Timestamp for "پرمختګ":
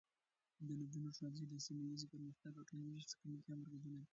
2.13-2.51